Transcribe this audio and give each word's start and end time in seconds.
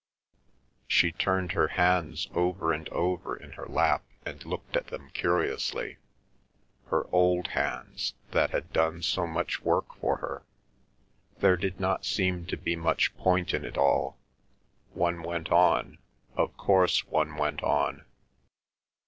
She 0.87 1.11
turned 1.11 1.51
her 1.51 1.67
hands 1.67 2.27
over 2.33 2.73
and 2.73 2.89
over 2.89 3.35
in 3.35 3.51
her 3.51 3.67
lap 3.67 4.03
and 4.25 4.43
looked 4.43 4.75
at 4.75 4.87
them 4.87 5.11
curiously; 5.11 5.97
her 6.87 7.05
old 7.13 7.49
hands, 7.49 8.15
that 8.31 8.49
had 8.49 8.73
done 8.73 9.03
so 9.03 9.27
much 9.27 9.61
work 9.61 9.93
for 9.93 10.17
her. 10.17 10.43
There 11.37 11.55
did 11.55 11.79
not 11.79 12.03
seem 12.03 12.47
to 12.47 12.57
be 12.57 12.75
much 12.75 13.15
point 13.15 13.53
in 13.53 13.63
it 13.63 13.77
all; 13.77 14.17
one 14.95 15.21
went 15.21 15.51
on, 15.51 15.99
of 16.35 16.57
course 16.57 17.05
one 17.05 17.35
went 17.37 17.61
on. 17.61 18.03